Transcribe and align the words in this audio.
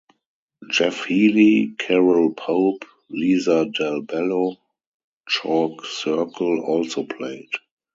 Jeff 0.71 1.03
Healey, 1.05 1.75
Carole 1.77 2.33
Pope, 2.33 2.85
Lisa 3.11 3.65
Dalbello, 3.67 4.57
Chalk 5.27 5.85
Circle 5.85 6.61
also 6.65 7.03
played. 7.03 7.51